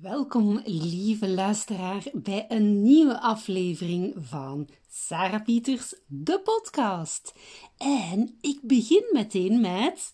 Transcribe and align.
Welkom, 0.00 0.60
lieve 0.64 1.28
luisteraar, 1.28 2.02
bij 2.12 2.44
een 2.48 2.82
nieuwe 2.82 3.20
aflevering 3.20 4.14
van 4.18 4.68
Sarah 4.88 5.42
Pieters, 5.42 5.94
de 6.06 6.40
podcast. 6.40 7.34
En 7.76 8.36
ik 8.40 8.58
begin 8.62 9.08
meteen 9.12 9.60
met. 9.60 10.12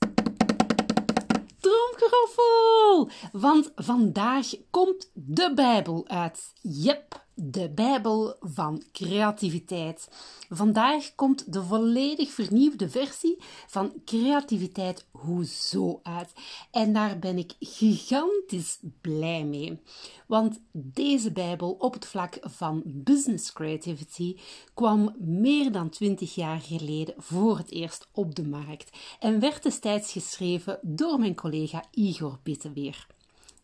Tromgeroffel! 1.61 3.11
Want 3.33 3.73
vandaag 3.75 4.55
komt 4.71 5.11
de 5.15 5.53
Bijbel 5.55 6.09
uit. 6.09 6.53
Yep, 6.61 7.22
de 7.35 7.71
Bijbel 7.71 8.37
van 8.41 8.83
creativiteit. 8.93 10.09
Vandaag 10.49 11.15
komt 11.15 11.53
de 11.53 11.63
volledig 11.63 12.31
vernieuwde 12.31 12.89
versie 12.89 13.37
van 13.67 13.93
Creativiteit 14.05 15.07
Hoezo 15.11 16.01
uit. 16.03 16.33
En 16.71 16.93
daar 16.93 17.19
ben 17.19 17.39
ik 17.39 17.53
gigantisch 17.61 18.79
blij 19.01 19.45
mee. 19.45 19.81
Want 20.27 20.61
deze 20.73 21.33
Bijbel 21.33 21.77
op 21.79 21.93
het 21.93 22.07
vlak 22.07 22.39
van 22.41 22.83
business 22.85 23.53
creativity 23.53 24.37
kwam 24.75 25.15
meer 25.19 25.73
dan 25.73 25.89
20 25.89 26.35
jaar 26.35 26.61
geleden 26.61 27.15
voor 27.19 27.59
het 27.59 27.71
eerst 27.71 28.09
op 28.13 28.35
de 28.35 28.49
markt 28.49 28.99
en 29.19 29.41
werd 29.41 29.63
destijds 29.63 30.13
geschreven 30.13 30.79
door 30.83 31.19
mijn 31.19 31.35
collega 31.35 31.85
Igor 31.91 32.39
Bitteweer. 32.43 33.07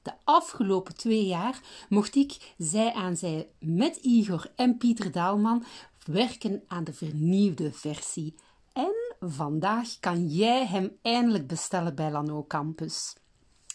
De 0.02 0.12
afgelopen 0.24 0.96
twee 0.96 1.26
jaar 1.26 1.60
mocht 1.88 2.14
ik 2.16 2.54
zij 2.58 2.92
aan 2.92 3.16
zij 3.16 3.48
met 3.58 3.96
Igor 3.96 4.52
en 4.56 4.76
Pieter 4.76 5.12
Daalman 5.12 5.64
werken 6.04 6.62
aan 6.66 6.84
de 6.84 6.92
vernieuwde 6.92 7.72
versie. 7.72 8.34
En 8.72 9.16
vandaag 9.20 9.98
kan 10.00 10.26
jij 10.26 10.66
hem 10.66 10.98
eindelijk 11.02 11.46
bestellen 11.46 11.94
bij 11.94 12.10
Lano 12.10 12.44
Campus. 12.46 13.14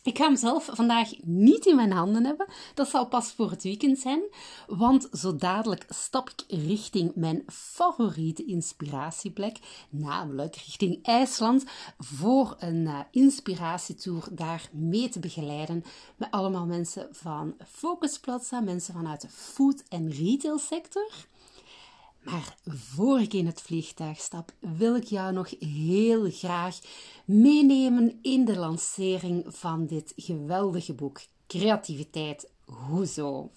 Ik 0.03 0.17
ga 0.17 0.25
hem 0.25 0.35
zelf 0.35 0.70
vandaag 0.71 1.09
niet 1.21 1.66
in 1.66 1.75
mijn 1.75 1.91
handen 1.91 2.25
hebben. 2.25 2.48
Dat 2.73 2.89
zal 2.89 3.07
pas 3.07 3.31
voor 3.31 3.49
het 3.49 3.63
weekend 3.63 3.99
zijn. 3.99 4.21
Want 4.67 5.07
zo 5.12 5.35
dadelijk 5.35 5.85
stap 5.90 6.29
ik 6.29 6.43
richting 6.48 7.15
mijn 7.15 7.43
favoriete 7.48 8.46
inspiratieplek, 8.46 9.57
namelijk 9.90 10.55
richting 10.55 10.99
IJsland, 11.04 11.63
voor 11.98 12.55
een 12.59 12.85
uh, 12.85 12.99
inspiratietour 13.12 14.27
daar 14.31 14.70
mee 14.71 15.09
te 15.09 15.20
begeleiden. 15.20 15.84
Met 16.15 16.31
allemaal 16.31 16.65
mensen 16.65 17.07
van 17.12 17.55
Focus 17.68 18.20
Plaza, 18.20 18.59
mensen 18.59 18.93
vanuit 18.93 19.21
de 19.21 19.29
food- 19.29 19.84
en 19.90 20.12
retail 20.12 20.57
sector. 20.57 21.12
Maar 22.24 22.57
voor 22.66 23.20
ik 23.20 23.34
in 23.34 23.46
het 23.46 23.62
vliegtuig 23.62 24.20
stap, 24.20 24.54
wil 24.60 24.96
ik 24.96 25.04
jou 25.04 25.34
nog 25.34 25.49
heel 25.60 26.32
graag 26.32 26.80
meenemen 27.26 28.20
in 28.21 28.46
de 28.46 28.57
lancering 28.57 29.46
van 29.48 29.85
dit 29.85 30.13
geweldige 30.15 30.93
boek 30.93 31.21
Creativiteit 31.48 32.52
Hoezo. 32.65 33.52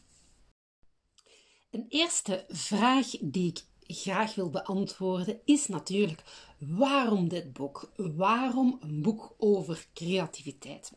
Een 1.70 1.86
eerste 1.88 2.44
vraag 2.48 3.10
die 3.20 3.48
ik 3.48 3.64
graag 3.96 4.34
wil 4.34 4.50
beantwoorden 4.50 5.40
is 5.44 5.66
natuurlijk 5.66 6.22
waarom 6.58 7.28
dit 7.28 7.52
boek? 7.52 7.92
Waarom 7.96 8.78
een 8.80 9.02
boek 9.02 9.34
over 9.38 9.86
creativiteit? 9.94 10.92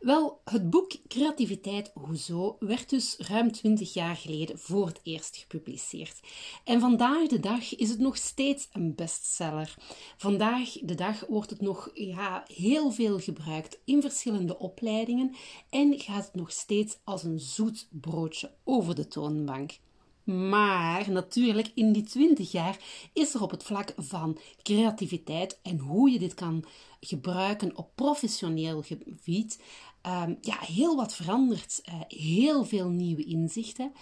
Wel, 0.00 0.40
het 0.44 0.70
boek 0.70 0.92
Creativiteit 1.08 1.90
Hoezo 1.94 2.56
werd 2.58 2.90
dus 2.90 3.16
ruim 3.18 3.52
20 3.52 3.92
jaar 3.92 4.16
geleden 4.16 4.58
voor 4.58 4.86
het 4.86 5.00
eerst 5.02 5.36
gepubliceerd. 5.36 6.20
En 6.64 6.80
vandaag 6.80 7.28
de 7.28 7.40
dag 7.40 7.76
is 7.76 7.88
het 7.88 7.98
nog 7.98 8.16
steeds 8.16 8.68
een 8.72 8.94
bestseller. 8.94 9.74
Vandaag 10.16 10.72
de 10.82 10.94
dag 10.94 11.26
wordt 11.28 11.50
het 11.50 11.60
nog 11.60 11.90
ja, 11.94 12.44
heel 12.54 12.90
veel 12.90 13.18
gebruikt 13.18 13.78
in 13.84 14.00
verschillende 14.00 14.58
opleidingen 14.58 15.34
en 15.70 16.00
gaat 16.00 16.24
het 16.24 16.34
nog 16.34 16.52
steeds 16.52 16.98
als 17.04 17.22
een 17.22 17.40
zoet 17.40 17.88
broodje 17.90 18.50
over 18.64 18.94
de 18.94 19.08
toonbank. 19.08 19.78
Maar 20.24 21.10
natuurlijk, 21.10 21.70
in 21.74 21.92
die 21.92 22.02
20 22.02 22.52
jaar 22.52 22.78
is 23.12 23.34
er 23.34 23.42
op 23.42 23.50
het 23.50 23.62
vlak 23.62 23.92
van 23.96 24.38
creativiteit 24.62 25.58
en 25.62 25.78
hoe 25.78 26.10
je 26.10 26.18
dit 26.18 26.34
kan 26.34 26.64
gebruiken 27.00 27.76
op 27.76 27.90
professioneel 27.94 28.82
gebied, 28.82 29.58
um, 30.06 30.38
ja, 30.40 30.58
heel 30.60 30.96
wat 30.96 31.14
veranderd. 31.14 31.82
Uh, 31.88 32.00
heel 32.08 32.64
veel 32.64 32.88
nieuwe 32.88 33.24
inzichten. 33.24 33.92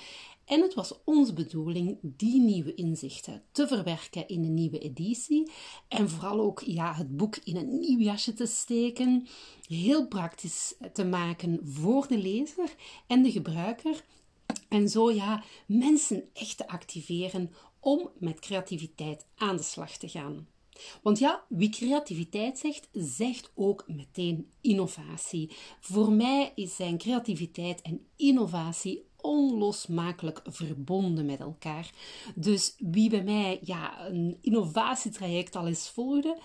En 0.44 0.60
het 0.60 0.74
was 0.74 0.94
onze 1.04 1.32
bedoeling 1.32 1.98
die 2.02 2.41
nieuwe 2.41 2.74
inzichten 2.74 3.42
te 3.52 3.66
verwerken 3.66 4.28
in 4.28 4.44
een 4.44 4.54
nieuwe 4.54 4.78
editie. 4.78 5.50
En 5.88 6.10
vooral 6.10 6.41
ook 6.41 6.62
ja, 6.66 6.94
het 6.94 7.16
boek 7.16 7.36
in 7.36 7.56
een 7.56 7.78
nieuw 7.78 7.98
jasje 7.98 8.34
te 8.34 8.47
steken. 8.47 9.26
Heel 9.66 10.06
praktisch 10.06 10.74
te 10.92 11.04
maken 11.04 11.60
voor 11.62 12.08
de 12.08 12.18
lezer 12.18 12.74
en 13.06 13.22
de 13.22 13.30
gebruiker 13.30 14.04
en 14.72 14.88
zo 14.88 15.10
ja, 15.10 15.44
mensen 15.66 16.28
echt 16.33 16.56
te 16.56 16.69
activeren 16.69 17.50
om 17.81 18.10
met 18.19 18.41
creativiteit 18.41 19.27
aan 19.37 19.56
de 19.56 19.62
slag 19.62 19.97
te 19.97 20.09
gaan. 20.09 20.47
Want 21.03 21.19
ja, 21.19 21.44
wie 21.49 21.69
creativiteit 21.69 22.59
zegt, 22.59 22.88
zegt 22.93 23.50
ook 23.55 23.84
meteen 23.87 24.50
innovatie. 24.60 25.50
Voor 25.81 26.12
mij 26.12 26.53
zijn 26.55 26.99
creativiteit 26.99 27.83
en 27.83 28.06
innovatie 28.16 29.10
onlosmakelijk 29.22 30.41
verbonden 30.44 31.27
met 31.27 31.41
elkaar. 31.41 31.91
Dus 32.34 32.75
wie 32.78 33.10
bij 33.10 33.22
mij 33.22 33.59
ja, 33.62 34.06
een 34.06 34.39
innovatietraject 34.41 35.56
al 35.56 35.66
eens 35.66 35.91
volgde, 35.91 36.39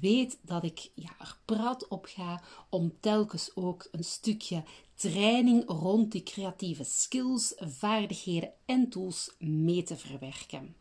weet 0.00 0.38
dat 0.42 0.64
ik 0.64 0.90
ja, 0.94 1.10
er 1.18 1.38
praat 1.44 1.88
op 1.88 2.06
ga 2.08 2.42
om 2.70 2.92
telkens 3.00 3.50
ook 3.54 3.88
een 3.90 4.04
stukje 4.04 4.64
training 4.94 5.62
rond 5.66 6.12
die 6.12 6.22
creatieve 6.22 6.84
skills, 6.84 7.52
vaardigheden 7.56 8.52
en 8.66 8.88
tools 8.88 9.34
mee 9.38 9.82
te 9.82 9.96
verwerken. 9.96 10.74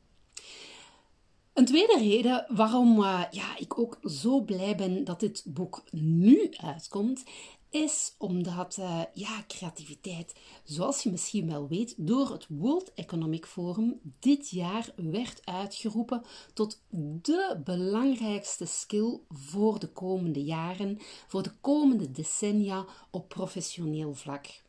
Een 1.54 1.66
tweede 1.66 1.98
reden 1.98 2.46
waarom 2.48 3.00
uh, 3.00 3.24
ja, 3.32 3.58
ik 3.58 3.80
ook 3.80 4.00
zo 4.04 4.42
blij 4.42 4.76
ben 4.76 5.04
dat 5.04 5.20
dit 5.20 5.44
boek 5.48 5.84
nu 5.92 6.50
uitkomt, 6.52 7.24
is 7.70 8.16
omdat 8.18 8.78
uh, 8.80 9.02
ja, 9.14 9.44
creativiteit, 9.48 10.36
zoals 10.64 11.04
je 11.04 11.12
misschien 11.12 11.48
wel 11.48 11.68
weet, 11.68 11.94
door 11.98 12.32
het 12.32 12.46
World 12.50 12.94
Economic 12.94 13.46
Forum 13.46 14.00
dit 14.20 14.50
jaar 14.50 14.94
werd 14.96 15.42
uitgeroepen 15.46 16.24
tot 16.54 16.82
de 17.22 17.62
belangrijkste 17.64 18.66
skill 18.66 19.20
voor 19.30 19.80
de 19.80 19.88
komende 19.88 20.44
jaren, 20.44 21.00
voor 21.28 21.44
de 21.44 21.54
komende 21.62 22.12
decennia 22.12 22.86
op 23.12 23.30
professioneel 23.30 24.14
vlak. 24.14 24.63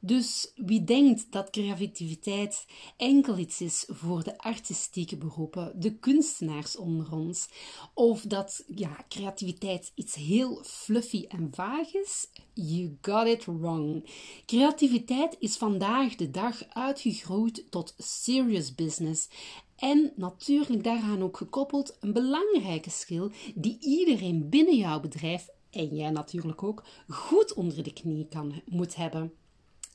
Dus 0.00 0.52
wie 0.54 0.84
denkt 0.84 1.32
dat 1.32 1.50
creativiteit 1.50 2.66
enkel 2.96 3.38
iets 3.38 3.60
is 3.60 3.84
voor 3.88 4.22
de 4.22 4.38
artistieke 4.38 5.16
beroepen, 5.16 5.80
de 5.80 5.94
kunstenaars 5.98 6.76
onder 6.76 7.12
ons, 7.12 7.48
of 7.94 8.22
dat 8.22 8.64
ja, 8.66 9.04
creativiteit 9.08 9.92
iets 9.94 10.14
heel 10.14 10.60
fluffy 10.64 11.24
en 11.28 11.50
vaag 11.52 11.94
is, 11.94 12.28
you 12.54 12.98
got 13.00 13.26
it 13.26 13.44
wrong. 13.44 14.10
Creativiteit 14.46 15.36
is 15.38 15.56
vandaag 15.56 16.14
de 16.14 16.30
dag 16.30 16.62
uitgegroeid 16.68 17.64
tot 17.70 17.94
serious 17.98 18.74
business 18.74 19.28
en 19.76 20.12
natuurlijk 20.16 20.84
daaraan 20.84 21.22
ook 21.22 21.36
gekoppeld 21.36 21.96
een 22.00 22.12
belangrijke 22.12 22.90
skill 22.90 23.30
die 23.54 23.78
iedereen 23.80 24.48
binnen 24.48 24.76
jouw 24.76 25.00
bedrijf 25.00 25.48
en 25.70 25.96
jij 25.96 26.10
natuurlijk 26.10 26.62
ook 26.62 26.84
goed 27.08 27.54
onder 27.54 27.82
de 27.82 27.92
knie 27.92 28.26
kan, 28.28 28.62
moet 28.66 28.96
hebben. 28.96 29.32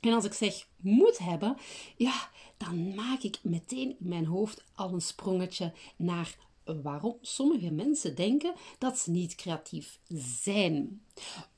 En 0.01 0.13
als 0.13 0.25
ik 0.25 0.33
zeg 0.33 0.67
moet 0.77 1.17
hebben, 1.17 1.57
ja, 1.97 2.29
dan 2.57 2.95
maak 2.95 3.21
ik 3.21 3.39
meteen 3.43 3.89
in 3.99 4.07
mijn 4.07 4.25
hoofd 4.25 4.63
al 4.75 4.93
een 4.93 5.01
sprongetje 5.01 5.73
naar 5.95 6.37
waarom 6.63 7.17
sommige 7.21 7.71
mensen 7.71 8.15
denken 8.15 8.53
dat 8.77 8.97
ze 8.97 9.11
niet 9.11 9.35
creatief 9.35 9.99
zijn. 10.41 11.01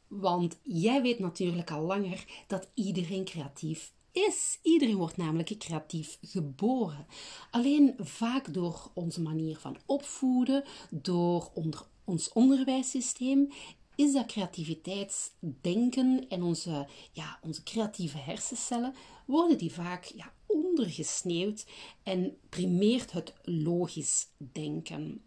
Want 0.08 0.59
jij 0.64 1.02
weet 1.02 1.20
natuurlijk 1.20 1.72
al 1.72 1.82
langer 1.82 2.26
dat 2.48 2.70
iedereen 2.74 3.26
creatief 3.26 3.94
is. 4.12 4.59
Iedereen 4.62 4.96
wordt 4.96 5.17
namelijk 5.17 5.56
creatief 5.58 6.17
geboren. 6.22 7.08
Alleen 7.52 7.94
vaak 7.97 8.53
door 8.53 8.91
onze 8.94 9.22
manier 9.22 9.58
van 9.58 9.78
opvoeden, 9.85 10.64
door 10.90 11.52
ons 12.03 12.32
onderwijssysteem 12.32 13.52
is 13.95 14.13
dat 14.13 14.25
creativiteitsdenken 14.25 16.25
en 16.29 16.43
onze, 16.43 16.87
ja, 17.11 17.40
onze 17.41 17.63
creatieve 17.63 18.17
hersencellen, 18.17 18.93
worden 19.25 19.57
die 19.57 19.73
vaak 19.73 20.03
ja, 20.03 20.34
ondergesneeuwd 20.45 21.66
en 22.03 22.37
primeert 22.49 23.11
het 23.11 23.34
logisch 23.43 24.28
denken. 24.37 25.22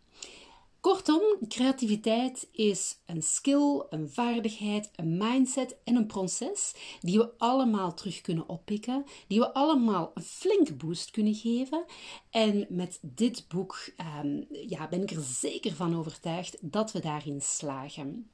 Kortom, 0.86 1.22
creativiteit 1.48 2.48
is 2.52 2.98
een 3.06 3.22
skill, 3.22 3.86
een 3.90 4.10
vaardigheid, 4.10 4.90
een 4.96 5.16
mindset 5.16 5.76
en 5.84 5.96
een 5.96 6.06
proces 6.06 6.74
die 7.00 7.18
we 7.18 7.38
allemaal 7.38 7.94
terug 7.94 8.20
kunnen 8.20 8.48
oppikken, 8.48 9.04
die 9.28 9.38
we 9.38 9.54
allemaal 9.54 10.10
een 10.14 10.22
flinke 10.22 10.74
boost 10.74 11.10
kunnen 11.10 11.34
geven. 11.34 11.84
En 12.30 12.66
met 12.68 12.98
dit 13.02 13.48
boek 13.48 13.88
um, 14.24 14.46
ja, 14.50 14.88
ben 14.88 15.02
ik 15.02 15.10
er 15.10 15.22
zeker 15.22 15.74
van 15.74 15.96
overtuigd 15.96 16.56
dat 16.60 16.92
we 16.92 17.00
daarin 17.00 17.40
slagen. 17.40 18.30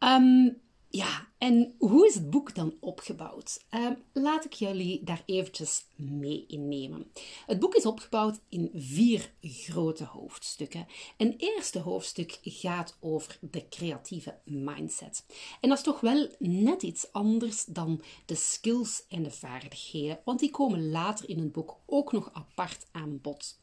Um, 0.00 0.64
Ja, 0.96 1.28
en 1.38 1.74
hoe 1.78 2.06
is 2.06 2.14
het 2.14 2.30
boek 2.30 2.54
dan 2.54 2.74
opgebouwd? 2.80 3.64
Uh, 3.70 3.90
laat 4.12 4.44
ik 4.44 4.52
jullie 4.52 5.04
daar 5.04 5.22
eventjes 5.26 5.84
mee 5.96 6.44
innemen. 6.46 7.10
Het 7.46 7.58
boek 7.58 7.74
is 7.74 7.86
opgebouwd 7.86 8.40
in 8.48 8.70
vier 8.74 9.32
grote 9.40 10.04
hoofdstukken. 10.04 10.86
Een 11.16 11.34
eerste 11.36 11.78
hoofdstuk 11.78 12.38
gaat 12.42 12.96
over 13.00 13.38
de 13.40 13.68
creatieve 13.68 14.38
mindset. 14.44 15.24
En 15.60 15.68
dat 15.68 15.78
is 15.78 15.84
toch 15.84 16.00
wel 16.00 16.28
net 16.38 16.82
iets 16.82 17.12
anders 17.12 17.64
dan 17.64 18.02
de 18.26 18.34
skills 18.34 19.04
en 19.08 19.22
de 19.22 19.30
vaardigheden, 19.30 20.20
want 20.24 20.40
die 20.40 20.50
komen 20.50 20.90
later 20.90 21.28
in 21.28 21.38
het 21.38 21.52
boek 21.52 21.76
ook 21.86 22.12
nog 22.12 22.30
apart 22.32 22.86
aan 22.92 23.20
bod. 23.20 23.58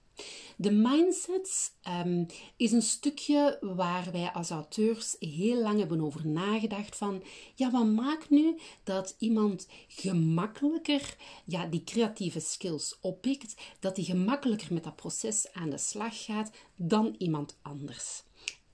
De 0.57 0.71
mindset 0.71 1.75
um, 2.05 2.25
is 2.57 2.71
een 2.71 2.81
stukje 2.81 3.57
waar 3.61 4.11
wij 4.11 4.31
als 4.31 4.49
auteurs 4.49 5.15
heel 5.19 5.61
lang 5.61 5.79
hebben 5.79 6.01
over 6.01 6.27
nagedacht 6.27 6.95
van, 6.95 7.23
ja, 7.55 7.71
wat 7.71 7.85
maakt 7.85 8.29
nu 8.29 8.59
dat 8.83 9.15
iemand 9.19 9.67
gemakkelijker 9.87 11.15
ja, 11.45 11.65
die 11.65 11.83
creatieve 11.83 12.39
skills 12.39 12.97
oppikt, 13.01 13.55
dat 13.79 13.95
hij 13.95 14.05
gemakkelijker 14.05 14.73
met 14.73 14.83
dat 14.83 14.95
proces 14.95 15.53
aan 15.53 15.69
de 15.69 15.77
slag 15.77 16.25
gaat 16.25 16.51
dan 16.75 17.15
iemand 17.17 17.57
anders. 17.61 18.23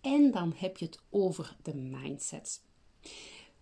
En 0.02 0.32
dan 0.32 0.54
heb 0.56 0.78
je 0.78 0.86
het 0.86 1.00
over 1.10 1.56
de 1.64 1.76
mindset. 1.76 2.62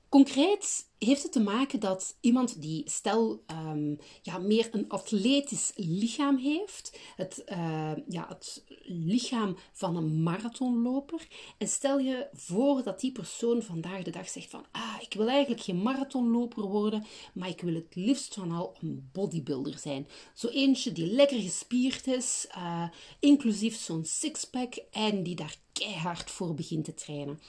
Concreet 0.10 0.90
heeft 0.98 1.24
het 1.24 1.32
te 1.32 1.40
maken 1.40 1.80
dat 1.80 2.18
iemand 2.20 2.62
die, 2.62 2.90
stel, 2.90 3.44
ehm, 3.46 3.96
ja, 4.22 4.38
meer 4.38 4.68
een 4.72 4.90
atletisch 4.90 5.72
lichaam 5.76 6.38
heeft, 6.38 7.00
het, 7.16 7.44
uh, 7.46 7.92
ja, 8.08 8.26
het 8.28 8.64
lichaam 8.84 9.58
van 9.74 9.96
een 9.96 10.24
marathonloper, 10.24 11.28
en 11.58 11.68
stel 11.68 12.00
je 12.00 12.28
voor 12.34 12.84
dat 12.84 13.00
die 13.00 13.12
persoon 13.12 13.62
vandaag 13.62 14.04
de 14.04 14.12
dag 14.12 14.30
zegt 14.30 14.50
van, 14.50 14.66
ah, 14.72 14.96
ik 15.02 15.14
wil 15.14 15.28
eigenlijk 15.28 15.62
geen 15.62 15.82
marathonloper 15.82 16.64
worden, 16.64 17.06
maar 17.34 17.50
ik 17.50 17.62
wil 17.62 17.74
het 17.74 17.96
liefst 17.96 18.34
van 18.34 18.52
al 18.52 18.76
een 18.82 19.10
bodybuilder 19.14 19.78
zijn. 19.78 20.08
Zo 20.34 20.48
eentje 20.48 20.92
die 20.92 21.12
lekker 21.12 21.40
gespierd 21.40 22.08
is, 22.08 22.48
uh, 22.58 22.90
inclusief 23.20 23.76
zo'n 23.76 24.06
sixpack, 24.06 24.76
en 24.92 25.24
die 25.24 25.36
daar 25.36 25.56
keihard 25.72 26.32
voor 26.32 26.54
begint 26.54 26.86
te 26.86 26.94
trainen. 26.94 27.40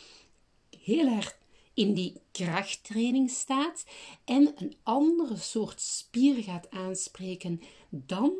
Heel 0.78 1.06
erg 1.06 1.38
in 1.78 1.94
die 1.94 2.20
krachttraining 2.32 3.30
staat 3.30 3.84
en 4.25 4.52
een 4.56 4.76
andere 4.82 5.36
soort 5.36 5.80
spier 5.80 6.42
gaat 6.42 6.70
aanspreken 6.70 7.60
dan 7.90 8.32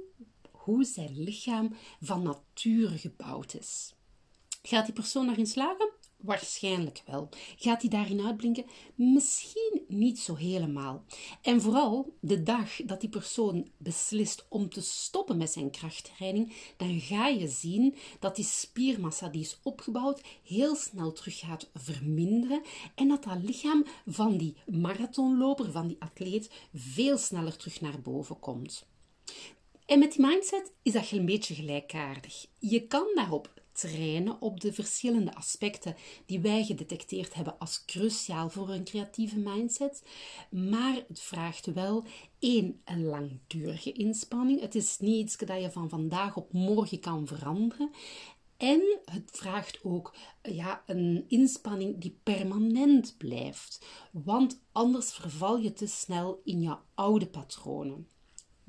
hoe 0.51 0.85
zijn 0.85 1.23
lichaam 1.23 1.77
van 2.01 2.23
nature 2.23 2.99
gebouwd 2.99 3.55
is. 3.55 3.95
Gaat 4.63 4.85
die 4.85 4.95
persoon 4.95 5.27
daarin 5.27 5.47
slagen? 5.47 5.91
Waarschijnlijk 6.19 7.03
wel. 7.07 7.29
Gaat 7.57 7.81
hij 7.81 7.91
daarin 7.91 8.27
uitblinken? 8.27 8.65
Misschien 8.95 9.85
niet 9.89 10.19
zo 10.19 10.35
helemaal. 10.35 11.05
En 11.43 11.61
vooral 11.61 12.15
de 12.21 12.43
dag 12.43 12.77
dat 12.85 13.01
die 13.01 13.09
persoon 13.09 13.69
beslist 13.77 14.47
om 14.49 14.69
te 14.69 14.81
stoppen 14.81 15.37
met 15.37 15.53
zijn 15.53 15.71
krachttraining, 15.71 16.53
dan 16.77 17.01
ga 17.01 17.27
je 17.29 17.49
zien 17.49 17.95
dat 18.19 18.37
die 18.37 18.45
spiermassa 18.45 19.29
die 19.29 19.41
is 19.41 19.59
opgebouwd 19.63 20.23
heel 20.45 20.77
snel 20.77 21.13
terug 21.13 21.39
gaat 21.39 21.71
verminderen 21.75 22.63
en 22.95 23.09
dat 23.09 23.25
dat 23.25 23.43
lichaam 23.43 23.85
van 24.07 24.37
die 24.37 24.57
marathonloper, 24.67 25.71
van 25.71 25.87
die 25.87 25.97
atleet, 25.99 26.51
veel 26.75 27.19
sneller 27.19 27.57
terug 27.57 27.81
naar 27.81 28.01
boven 28.01 28.39
komt. 28.39 28.87
En 29.87 29.99
met 29.99 30.13
die 30.13 30.27
mindset 30.27 30.73
is 30.83 30.93
dat 30.93 31.11
een 31.11 31.27
beetje 31.27 31.55
gelijkaardig. 31.55 32.47
Je 32.59 32.87
kan 32.87 33.07
daarop 33.15 33.58
trainen 33.79 34.41
op 34.41 34.61
de 34.61 34.73
verschillende 34.73 35.35
aspecten 35.35 35.97
die 36.27 36.41
wij 36.41 36.65
gedetecteerd 36.65 37.35
hebben 37.35 37.59
als 37.59 37.85
cruciaal 37.85 38.51
voor 38.51 38.69
een 38.69 38.85
creatieve 38.85 39.39
mindset. 39.39 40.03
Maar 40.51 41.05
het 41.09 41.21
vraagt 41.21 41.67
wel 41.67 42.05
één, 42.39 42.81
een 42.85 43.05
langdurige 43.05 43.93
inspanning. 43.93 44.61
Het 44.61 44.75
is 44.75 44.99
niet 44.99 45.25
iets 45.25 45.37
dat 45.37 45.61
je 45.61 45.71
van 45.71 45.89
vandaag 45.89 46.37
op 46.37 46.53
morgen 46.53 47.01
kan 47.01 47.27
veranderen. 47.27 47.91
En 48.57 48.99
het 49.05 49.31
vraagt 49.33 49.85
ook 49.85 50.15
ja, 50.43 50.83
een 50.87 51.25
inspanning 51.29 52.01
die 52.01 52.19
permanent 52.23 53.15
blijft, 53.19 53.87
want 54.13 54.63
anders 54.73 55.13
verval 55.13 55.59
je 55.59 55.73
te 55.73 55.87
snel 55.87 56.41
in 56.45 56.61
je 56.61 56.77
oude 56.95 57.27
patronen 57.27 58.09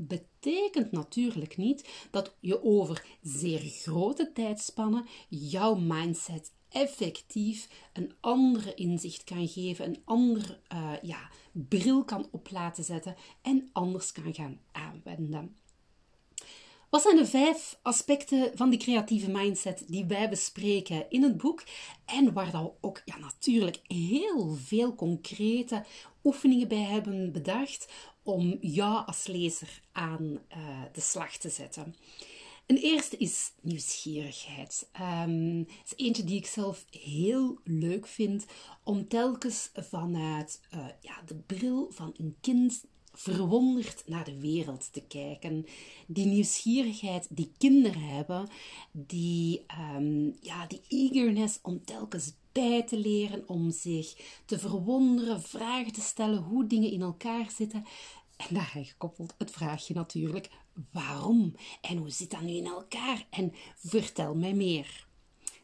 betekent 0.08 0.92
natuurlijk 0.92 1.58
niet 1.58 2.08
dat 2.12 2.36
je 2.40 2.64
over 2.64 3.06
zeer 3.22 3.60
grote 3.60 4.32
tijdspannen 4.34 5.06
jouw 5.30 5.76
mindset 5.76 6.52
effectief 6.70 7.90
een 7.94 8.14
andere 8.20 8.74
inzicht 8.74 9.24
kan 9.24 9.48
geven, 9.48 9.86
een 9.86 10.02
andere 10.06 10.60
uh, 10.74 10.94
ja, 11.02 11.30
bril 11.52 12.04
kan 12.04 12.28
op 12.32 12.52
laten 12.52 12.84
zetten 12.84 13.16
en 13.42 13.70
anders 13.74 14.12
kan 14.12 14.34
gaan 14.34 14.60
aanwenden. 14.72 15.59
Wat 16.90 17.02
zijn 17.02 17.16
de 17.16 17.26
vijf 17.26 17.80
aspecten 17.82 18.52
van 18.56 18.70
die 18.70 18.80
creatieve 18.80 19.32
mindset 19.32 19.84
die 19.88 20.06
wij 20.06 20.30
bespreken 20.30 21.10
in 21.10 21.24
het 21.24 21.38
boek 21.38 21.64
en 22.06 22.34
waar 22.34 22.52
we 22.52 22.72
ook 22.82 23.02
ja, 23.06 23.18
natuurlijk 23.18 23.80
heel 23.88 24.56
veel 24.56 24.96
concrete 24.96 25.86
oefeningen 26.24 26.68
bij 26.68 26.84
hebben 26.84 27.32
bedacht 27.32 27.88
om 28.24 28.58
jou 28.62 29.06
als 29.06 29.28
lezer 29.28 29.82
aan 29.92 30.22
uh, 30.22 30.82
de 30.94 31.02
slag 31.02 31.38
te 31.38 31.50
zetten. 31.50 31.96
Een 32.66 32.78
eerste 32.78 33.18
is 33.18 33.52
nieuwsgierigheid. 33.62 34.90
Um, 35.02 35.68
is 35.86 35.94
eentje 35.96 36.24
die 36.24 36.38
ik 36.38 36.46
zelf 36.46 36.86
heel 36.90 37.60
leuk 37.64 38.08
vind 38.08 38.46
om 38.84 39.08
telkens 39.08 39.70
vanuit 39.74 40.62
uh, 40.74 40.86
ja, 41.02 41.22
de 41.26 41.36
bril 41.36 41.88
van 41.92 42.14
een 42.18 42.38
kind 42.42 42.84
verwonderd 43.20 44.04
naar 44.06 44.26
de 44.26 44.40
wereld 44.40 44.94
te 44.94 45.02
kijken. 45.02 45.66
Die 46.08 46.26
nieuwsgierigheid 46.26 47.28
die 47.30 47.52
kinderen 47.58 48.02
hebben, 48.02 48.48
die, 48.92 49.66
um, 49.96 50.38
ja, 50.42 50.66
die 50.68 50.82
eagerness 50.88 51.60
om 51.62 51.86
telkens 51.86 52.34
bij 52.52 52.84
te 52.84 52.98
leren, 52.98 53.44
om 53.50 53.72
zich 53.72 54.42
te 54.46 54.60
verwonderen, 54.60 55.42
vragen 55.42 55.94
te 55.94 56.02
stellen 56.02 56.42
hoe 56.42 56.68
dingen 56.68 56.92
in 56.92 57.02
elkaar 57.02 57.52
zitten. 57.52 57.86
En 58.38 58.56
daaraan 58.56 58.86
gekoppeld 58.86 59.36
het 59.38 59.52
vraagje 59.52 59.94
natuurlijk: 59.94 60.50
waarom? 60.92 61.56
En 61.82 61.98
hoe 61.98 62.10
zit 62.10 62.32
dat 62.32 62.42
nu 62.42 62.54
in 62.54 62.66
elkaar? 62.66 63.28
En 63.30 63.54
vertel 63.76 64.36
mij 64.36 64.54
meer. 64.54 65.08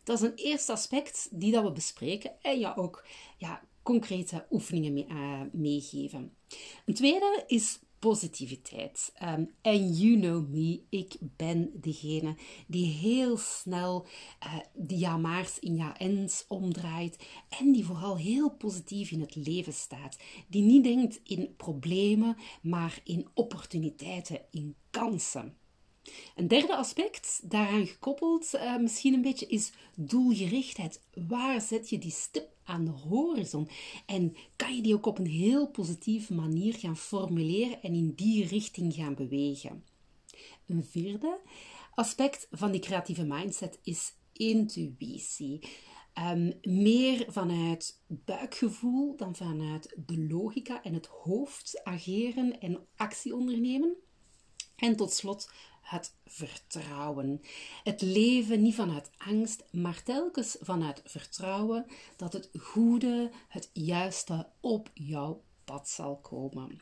Dat 0.03 0.21
is 0.21 0.27
een 0.27 0.35
eerste 0.35 0.71
aspect 0.71 1.27
die 1.31 1.51
dat 1.51 1.63
we 1.63 1.71
bespreken 1.71 2.31
en 2.41 2.59
ja 2.59 2.73
ook 2.75 3.05
ja, 3.37 3.61
concrete 3.85 4.45
oefeningen 4.51 4.93
mee, 4.93 5.07
uh, 5.09 5.41
meegeven. 5.51 6.33
Een 6.85 6.93
tweede 6.93 7.43
is 7.47 7.79
positiviteit. 7.99 9.13
Um, 9.23 9.51
en 9.61 9.93
you 9.93 10.19
know 10.19 10.49
me, 10.49 10.81
ik 10.89 11.15
ben 11.19 11.71
degene 11.73 12.35
die 12.67 12.85
heel 12.85 13.37
snel 13.37 14.05
uh, 14.43 14.57
die 14.73 14.97
ja-maars 14.97 15.59
in 15.59 15.75
ja-ens 15.75 16.45
omdraait 16.47 17.17
en 17.59 17.71
die 17.71 17.85
vooral 17.85 18.17
heel 18.17 18.49
positief 18.49 19.11
in 19.11 19.21
het 19.21 19.35
leven 19.35 19.73
staat. 19.73 20.17
Die 20.47 20.61
niet 20.61 20.83
denkt 20.83 21.19
in 21.23 21.53
problemen, 21.57 22.37
maar 22.61 22.99
in 23.03 23.27
opportuniteiten, 23.33 24.41
in 24.51 24.75
kansen. 24.89 25.57
Een 26.35 26.47
derde 26.47 26.75
aspect, 26.75 27.41
daaraan 27.43 27.87
gekoppeld 27.87 28.53
uh, 28.53 28.77
misschien 28.77 29.13
een 29.13 29.21
beetje, 29.21 29.45
is 29.45 29.71
doelgerichtheid. 29.95 31.01
Waar 31.27 31.61
zet 31.61 31.89
je 31.89 31.97
die 31.97 32.11
stip 32.11 32.49
aan 32.63 32.85
de 32.85 32.91
horizon? 32.91 33.69
En 34.05 34.35
kan 34.55 34.75
je 34.75 34.81
die 34.81 34.93
ook 34.93 35.05
op 35.05 35.17
een 35.17 35.27
heel 35.27 35.67
positieve 35.67 36.33
manier 36.33 36.73
gaan 36.73 36.97
formuleren 36.97 37.81
en 37.81 37.93
in 37.93 38.13
die 38.15 38.47
richting 38.47 38.93
gaan 38.93 39.15
bewegen? 39.15 39.83
Een 40.67 40.83
vierde 40.83 41.39
aspect 41.93 42.47
van 42.51 42.71
die 42.71 42.81
creatieve 42.81 43.23
mindset 43.23 43.79
is 43.83 44.13
intuïtie. 44.33 45.59
Um, 46.31 46.53
meer 46.61 47.25
vanuit 47.27 48.01
buikgevoel 48.07 49.15
dan 49.15 49.35
vanuit 49.35 49.95
de 50.05 50.27
logica 50.27 50.83
en 50.83 50.93
het 50.93 51.05
hoofd 51.05 51.81
ageren 51.83 52.59
en 52.59 52.87
actie 52.95 53.35
ondernemen. 53.35 53.95
En 54.75 54.95
tot 54.95 55.11
slot 55.11 55.51
het 55.85 56.15
vertrouwen. 56.25 57.41
Het 57.83 58.01
leven 58.01 58.61
niet 58.61 58.75
vanuit 58.75 59.09
angst, 59.17 59.63
maar 59.71 60.03
telkens 60.03 60.57
vanuit 60.59 61.01
vertrouwen 61.05 61.85
dat 62.15 62.33
het 62.33 62.49
goede, 62.59 63.31
het 63.47 63.69
juiste 63.73 64.47
op 64.59 64.89
jouw 64.93 65.43
pad 65.63 65.89
zal 65.89 66.17
komen. 66.17 66.81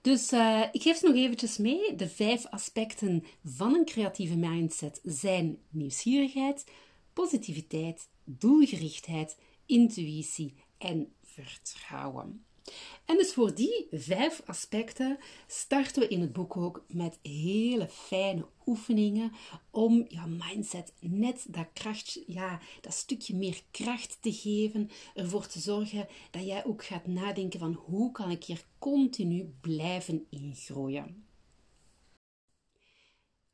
Dus 0.00 0.32
uh, 0.32 0.62
ik 0.72 0.82
geef 0.82 0.96
ze 0.96 1.06
nog 1.06 1.16
eventjes 1.16 1.56
mee. 1.56 1.94
De 1.94 2.08
vijf 2.08 2.46
aspecten 2.46 3.24
van 3.44 3.74
een 3.74 3.84
creatieve 3.84 4.36
mindset 4.36 5.00
zijn 5.02 5.58
nieuwsgierigheid, 5.70 6.64
positiviteit, 7.12 8.08
doelgerichtheid, 8.24 9.36
intuïtie 9.66 10.54
en 10.78 11.12
vertrouwen. 11.22 12.44
En 13.04 13.16
dus 13.16 13.32
voor 13.32 13.54
die 13.54 13.86
vijf 13.90 14.42
aspecten 14.46 15.18
starten 15.46 16.02
we 16.02 16.08
in 16.08 16.20
het 16.20 16.32
boek 16.32 16.56
ook 16.56 16.84
met 16.88 17.18
hele 17.22 17.88
fijne 17.88 18.46
oefeningen 18.66 19.32
om 19.70 20.04
je 20.08 20.20
mindset 20.26 20.92
net 21.00 21.46
dat 21.48 21.66
kracht, 21.72 22.20
ja, 22.26 22.60
dat 22.80 22.94
stukje 22.94 23.34
meer 23.34 23.62
kracht 23.70 24.18
te 24.20 24.32
geven, 24.32 24.90
ervoor 25.14 25.46
te 25.46 25.58
zorgen 25.58 26.06
dat 26.30 26.44
jij 26.46 26.64
ook 26.64 26.84
gaat 26.84 27.06
nadenken 27.06 27.58
van 27.58 27.72
hoe 27.72 28.12
kan 28.12 28.30
ik 28.30 28.44
hier 28.44 28.64
continu 28.78 29.54
blijven 29.60 30.26
ingroeien. 30.30 31.23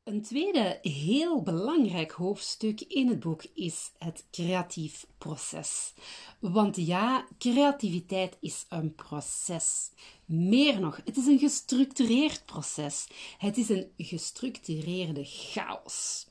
Een 0.05 0.23
tweede 0.23 0.79
heel 0.83 1.43
belangrijk 1.43 2.11
hoofdstuk 2.11 2.81
in 2.81 3.09
het 3.09 3.21
boek 3.21 3.43
is 3.55 3.91
het 3.99 4.25
creatief 4.31 5.07
proces. 5.19 5.93
Want 6.39 6.77
ja, 6.77 7.27
creativiteit 7.39 8.37
is 8.41 8.67
een 8.69 8.95
proces. 8.95 9.91
Meer 10.25 10.81
nog, 10.81 11.01
het 11.05 11.17
is 11.17 11.27
een 11.27 11.39
gestructureerd 11.39 12.45
proces. 12.45 13.07
Het 13.39 13.57
is 13.57 13.69
een 13.69 13.91
gestructureerde 13.97 15.25
chaos. 15.25 16.27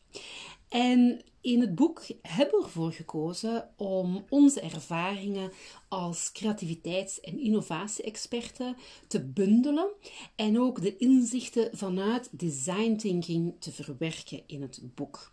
En 0.70 1.22
in 1.42 1.62
het 1.62 1.76
boek 1.76 2.02
hebben 2.22 2.60
we 2.60 2.66
ervoor 2.66 2.92
gekozen 2.92 3.70
om 3.78 4.26
onze 4.30 4.62
ervaringen 4.62 5.52
als 5.88 6.32
creativiteits- 6.32 7.20
en 7.20 7.40
innovatie-experten 7.40 8.76
te 9.08 9.24
bundelen 9.26 9.90
en 10.36 10.60
ook 10.60 10.82
de 10.82 10.98
inzichten 10.98 11.78
vanuit 11.78 12.40
design 12.40 12.96
thinking 12.96 13.56
te 13.60 13.72
verwerken 13.72 14.42
in 14.46 14.62
het 14.62 14.82
boek. 14.96 15.30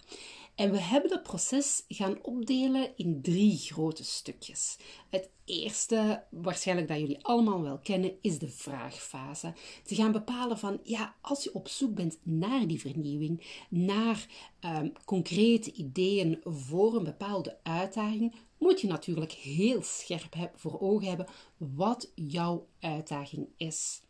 En 0.57 0.71
we 0.71 0.81
hebben 0.81 1.11
dat 1.11 1.23
proces 1.23 1.85
gaan 1.89 2.19
opdelen 2.23 2.97
in 2.97 3.23
drie 3.23 3.59
grote 3.59 4.05
stukjes. 4.05 4.77
Het 5.11 5.31
eerste, 5.45 6.25
waarschijnlijk 6.31 6.89
dat 6.89 6.99
jullie 6.99 7.25
allemaal 7.25 7.63
wel 7.63 7.79
kennen, 7.79 8.13
is 8.21 8.39
de 8.39 8.49
vraagfase. 8.49 9.55
Te 9.85 9.95
gaan 9.95 10.13
bepalen 10.13 10.59
van, 10.59 10.81
ja, 10.83 11.15
als 11.21 11.45
je 11.45 11.55
op 11.55 11.69
zoek 11.69 11.95
bent 11.95 12.19
naar 12.23 12.67
die 12.67 12.81
vernieuwing, 12.81 13.65
naar 13.69 14.27
um, 14.61 14.93
concrete 15.05 15.73
ideeën 15.73 16.41
voor 16.45 16.97
een 16.97 17.05
bepaalde 17.05 17.59
uitdaging, 17.63 18.35
moet 18.59 18.81
je 18.81 18.87
natuurlijk 18.87 19.33
heel 19.33 19.83
scherp 19.83 20.51
voor 20.55 20.81
ogen 20.81 21.09
hebben 21.09 21.27
wat 21.57 22.11
jouw 22.15 22.67
uitdaging 22.81 23.49
is. 23.57 24.01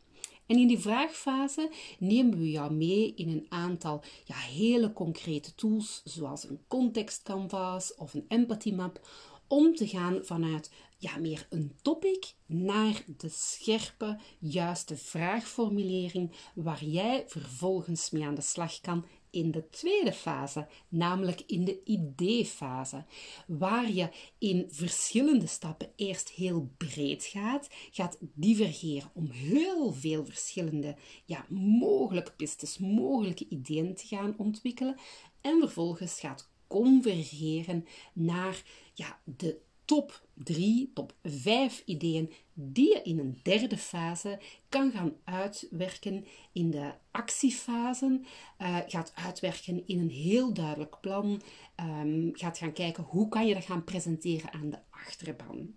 En 0.46 0.58
in 0.58 0.66
die 0.66 0.78
vraagfase 0.78 1.70
nemen 1.98 2.38
we 2.38 2.50
jou 2.50 2.72
mee 2.72 3.14
in 3.14 3.28
een 3.28 3.46
aantal 3.48 4.02
ja, 4.24 4.36
hele 4.36 4.92
concrete 4.92 5.54
tools, 5.54 6.00
zoals 6.04 6.48
een 6.48 6.60
context 6.68 7.22
canvas 7.22 7.94
of 7.94 8.14
een 8.14 8.24
empathy 8.28 8.72
map, 8.72 9.08
om 9.48 9.74
te 9.74 9.86
gaan 9.86 10.18
vanuit 10.22 10.70
ja, 10.98 11.16
meer 11.16 11.46
een 11.50 11.72
topic 11.82 12.32
naar 12.46 13.04
de 13.16 13.28
scherpe, 13.28 14.18
juiste 14.38 14.96
vraagformulering 14.96 16.30
waar 16.54 16.84
jij 16.84 17.24
vervolgens 17.26 18.10
mee 18.10 18.24
aan 18.24 18.34
de 18.34 18.40
slag 18.40 18.80
kan 18.80 19.04
in 19.36 19.50
de 19.50 19.68
tweede 19.70 20.12
fase, 20.12 20.66
namelijk 20.88 21.42
in 21.46 21.64
de 21.64 21.80
ideefase, 21.84 23.04
waar 23.46 23.90
je 23.90 24.08
in 24.38 24.64
verschillende 24.68 25.46
stappen 25.46 25.92
eerst 25.96 26.30
heel 26.30 26.70
breed 26.76 27.24
gaat, 27.24 27.68
gaat 27.90 28.18
divergeren 28.20 29.10
om 29.14 29.30
heel 29.30 29.92
veel 29.92 30.24
verschillende 30.24 30.96
ja, 31.24 31.46
mogelijke 31.48 32.32
pistes, 32.32 32.78
mogelijke 32.78 33.46
ideeën 33.48 33.94
te 33.94 34.06
gaan 34.06 34.34
ontwikkelen. 34.38 34.96
En 35.40 35.58
vervolgens 35.58 36.20
gaat 36.20 36.50
convergeren 36.66 37.86
naar 38.12 38.62
ja, 38.94 39.20
de 39.24 39.60
top 39.86 40.26
3, 40.34 40.90
top 40.94 41.14
5 41.22 41.82
ideeën 41.84 42.32
die 42.52 42.88
je 42.88 43.02
in 43.02 43.18
een 43.18 43.40
derde 43.42 43.78
fase 43.78 44.38
kan 44.68 44.90
gaan 44.90 45.16
uitwerken 45.24 46.26
in 46.52 46.70
de 46.70 46.92
actiefase. 47.10 48.20
Uh, 48.58 48.78
gaat 48.86 49.12
uitwerken 49.14 49.86
in 49.86 49.98
een 49.98 50.10
heel 50.10 50.52
duidelijk 50.52 51.00
plan. 51.00 51.42
Um, 51.80 52.30
gaat 52.32 52.58
gaan 52.58 52.72
kijken 52.72 53.04
hoe 53.04 53.28
kan 53.28 53.46
je 53.46 53.54
dat 53.54 53.64
gaan 53.64 53.84
presenteren 53.84 54.52
aan 54.52 54.70
de 54.70 54.78
achterban. 54.90 55.74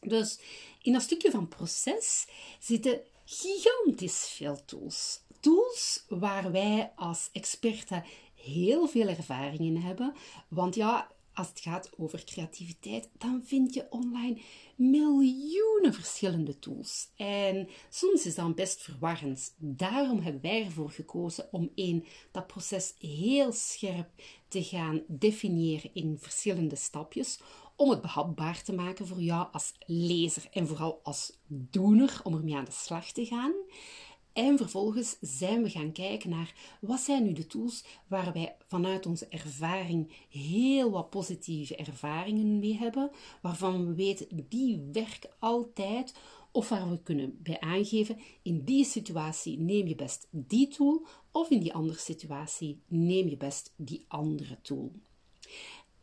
Dus 0.00 0.40
in 0.82 0.92
dat 0.92 1.02
stukje 1.02 1.30
van 1.30 1.48
proces 1.48 2.26
zitten 2.58 3.00
gigantisch 3.24 4.28
veel 4.28 4.64
tools. 4.64 5.22
Tools 5.40 6.04
waar 6.08 6.52
wij 6.52 6.92
als 6.96 7.28
experten 7.32 8.04
heel 8.34 8.86
veel 8.86 9.08
ervaring 9.08 9.60
in 9.60 9.76
hebben. 9.76 10.14
Want 10.48 10.74
ja, 10.74 11.10
als 11.34 11.48
het 11.48 11.60
gaat 11.60 11.90
over 11.96 12.24
creativiteit, 12.24 13.08
dan 13.18 13.42
vind 13.44 13.74
je 13.74 13.86
online 13.90 14.40
miljoenen 14.76 15.94
verschillende 15.94 16.58
tools. 16.58 17.08
En 17.16 17.68
soms 17.88 18.26
is 18.26 18.34
dat 18.34 18.54
best 18.54 18.82
verwarrend. 18.82 19.54
Daarom 19.58 20.20
hebben 20.20 20.42
wij 20.42 20.64
ervoor 20.64 20.90
gekozen 20.90 21.48
om 21.52 21.70
één, 21.74 22.04
dat 22.30 22.46
proces 22.46 22.94
heel 22.98 23.52
scherp 23.52 24.08
te 24.48 24.62
gaan 24.62 25.02
definiëren 25.06 25.90
in 25.94 26.18
verschillende 26.20 26.76
stapjes. 26.76 27.40
Om 27.76 27.90
het 27.90 28.00
behapbaar 28.00 28.62
te 28.62 28.72
maken 28.72 29.06
voor 29.06 29.20
jou 29.20 29.46
als 29.52 29.74
lezer 29.86 30.46
en 30.50 30.66
vooral 30.66 31.00
als 31.02 31.38
doener 31.46 32.20
om 32.22 32.34
ermee 32.34 32.56
aan 32.56 32.64
de 32.64 32.70
slag 32.70 33.12
te 33.12 33.26
gaan. 33.26 33.52
En 34.34 34.56
vervolgens 34.56 35.16
zijn 35.20 35.62
we 35.62 35.70
gaan 35.70 35.92
kijken 35.92 36.30
naar 36.30 36.54
wat 36.80 37.00
zijn 37.00 37.22
nu 37.22 37.32
de 37.32 37.46
tools 37.46 37.84
waar 38.06 38.32
wij 38.32 38.56
vanuit 38.66 39.06
onze 39.06 39.28
ervaring 39.28 40.12
heel 40.28 40.90
wat 40.90 41.10
positieve 41.10 41.76
ervaringen 41.76 42.58
mee 42.58 42.76
hebben, 42.76 43.10
waarvan 43.42 43.86
we 43.86 43.94
weten 43.94 44.46
die 44.48 44.88
werken 44.92 45.30
altijd, 45.38 46.14
of 46.52 46.68
waar 46.68 46.90
we 46.90 47.02
kunnen 47.02 47.38
bij 47.42 47.60
aangeven 47.60 48.18
in 48.42 48.64
die 48.64 48.84
situatie 48.84 49.58
neem 49.58 49.86
je 49.86 49.94
best 49.94 50.28
die 50.30 50.68
tool, 50.68 51.06
of 51.32 51.50
in 51.50 51.60
die 51.60 51.74
andere 51.74 51.98
situatie 51.98 52.80
neem 52.86 53.28
je 53.28 53.36
best 53.36 53.72
die 53.76 54.04
andere 54.08 54.58
tool. 54.62 54.92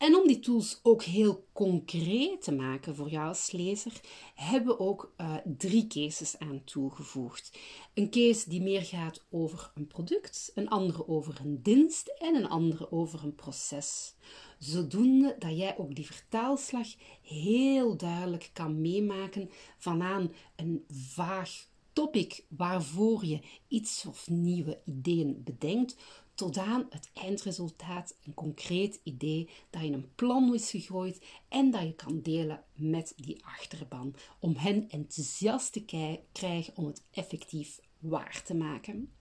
En 0.02 0.16
om 0.16 0.28
die 0.28 0.40
tools 0.40 0.80
ook 0.84 1.04
heel 1.04 1.48
concreet 1.54 2.42
te 2.42 2.52
maken 2.52 2.96
voor 2.96 3.10
jou 3.10 3.28
als 3.28 3.52
lezer, 3.52 4.02
hebben 4.36 4.78
we 4.78 4.80
ook 4.80 5.14
uh, 5.18 5.36
drie 5.58 5.88
cases 5.88 6.40
aan 6.40 6.64
toegevoegd. 6.64 7.58
Een 7.94 8.10
case 8.10 8.50
die 8.50 8.62
meer 8.62 8.82
gaat 8.82 9.26
over 9.30 9.72
een 9.76 9.88
product, 9.88 10.52
een 10.56 10.70
andere 10.70 11.08
over 11.08 11.40
een 11.44 11.62
dienst 11.62 12.08
en 12.08 12.36
een 12.36 12.48
andere 12.48 12.92
over 12.92 13.24
een 13.24 13.36
proces. 13.36 14.16
Zodoende 14.60 15.36
dat 15.40 15.58
jij 15.58 15.78
ook 15.78 15.96
die 15.96 16.06
vertaalslag 16.06 16.88
heel 17.22 17.98
duidelijk 17.98 18.50
kan 18.54 18.82
meemaken 18.82 19.50
vanaan 19.78 20.34
een 20.56 20.86
vaag 20.88 21.70
topic 21.94 22.44
waarvoor 22.48 23.26
je 23.26 23.40
iets 23.68 24.06
of 24.06 24.30
nieuwe 24.30 24.80
ideeën 24.86 25.42
bedenkt, 25.44 25.96
tot 26.42 26.56
het 26.90 27.10
eindresultaat, 27.14 28.16
een 28.24 28.34
concreet 28.34 29.00
idee 29.04 29.50
dat 29.70 29.82
in 29.82 29.94
een 29.94 30.16
plan 30.16 30.54
is 30.54 30.70
gegooid 30.70 31.22
en 31.50 31.72
dat 31.72 31.82
je 31.82 31.96
kan 31.96 32.22
delen 32.22 32.64
met 32.76 33.14
die 33.16 33.46
achterban, 33.46 34.16
om 34.40 34.56
hen 34.56 34.90
enthousiast 34.90 35.74
te 35.74 35.86
krijgen 36.32 36.78
om 36.78 36.86
het 36.86 37.04
effectief 37.12 37.80
waar 38.00 38.42
te 38.46 38.54
maken. 38.56 39.12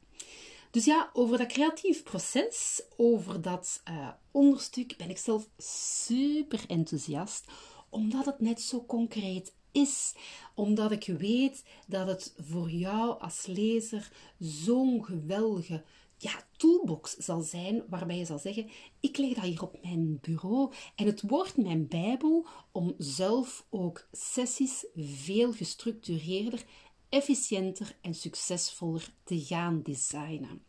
Dus 0.70 0.84
ja, 0.84 1.10
over 1.12 1.38
dat 1.38 1.46
creatief 1.46 2.02
proces, 2.02 2.82
over 2.96 3.42
dat 3.42 3.82
uh, 3.88 4.08
onderstuk, 4.30 4.96
ben 4.96 5.10
ik 5.10 5.18
zelf 5.18 5.48
super 5.58 6.64
enthousiast, 6.66 7.44
omdat 7.88 8.26
het 8.26 8.40
net 8.40 8.60
zo 8.60 8.84
concreet 8.84 9.54
is, 9.72 10.14
omdat 10.54 10.90
ik 10.90 11.04
weet 11.18 11.64
dat 11.86 12.06
het 12.06 12.34
voor 12.36 12.70
jou 12.70 13.20
als 13.20 13.46
lezer 13.46 14.12
zo'n 14.38 15.04
geweldige 15.04 15.84
ja, 16.22 16.46
toolbox 16.56 17.16
zal 17.16 17.40
zijn 17.40 17.84
waarbij 17.88 18.16
je 18.16 18.24
zal 18.24 18.38
zeggen: 18.38 18.70
Ik 19.00 19.16
leg 19.16 19.34
dat 19.34 19.44
hier 19.44 19.62
op 19.62 19.78
mijn 19.82 20.18
bureau 20.20 20.72
en 20.96 21.06
het 21.06 21.22
wordt 21.22 21.56
mijn 21.56 21.88
Bijbel 21.88 22.46
om 22.72 22.94
zelf 22.98 23.66
ook 23.70 24.08
sessies 24.12 24.86
veel 24.94 25.52
gestructureerder, 25.52 26.64
efficiënter 27.08 27.96
en 28.00 28.14
succesvoller 28.14 29.12
te 29.24 29.40
gaan 29.44 29.82
designen. 29.82 30.62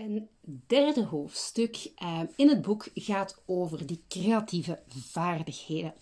Een 0.00 0.28
derde 0.66 1.04
hoofdstuk 1.04 1.92
uh, 2.02 2.20
in 2.36 2.48
het 2.48 2.62
boek 2.62 2.88
gaat 2.94 3.42
over 3.46 3.86
die 3.86 4.02
creatieve 4.08 4.78
vaardigheden. 4.88 5.94